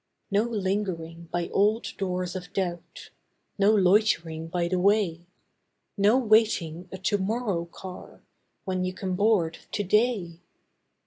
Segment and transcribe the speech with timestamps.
[0.31, 3.11] No lingering by old doors of doubt—
[3.59, 5.27] No loitering by the way,
[5.95, 8.23] No waiting a To morrow car,
[8.65, 10.39] When you can board To day.